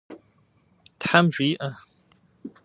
[0.99, 1.69] Тхьэм жиӏэ!